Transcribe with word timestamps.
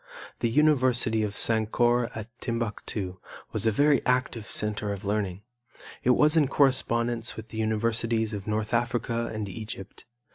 The 0.39 0.49
university 0.49 1.21
of 1.21 1.35
Sankore 1.37 2.09
at 2.15 2.27
Timbuctu 2.39 3.19
was 3.51 3.67
a 3.67 3.69
very 3.71 4.03
active 4.03 4.47
center 4.47 4.91
of 4.91 5.05
learning. 5.05 5.43
It 6.01 6.15
was 6.17 6.35
in 6.35 6.47
correspondence 6.47 7.35
with 7.35 7.49
the 7.49 7.59
universities 7.59 8.33
of 8.33 8.47
North 8.47 8.73
Africa 8.73 9.29
and 9.31 9.47
Egypt. 9.47 10.05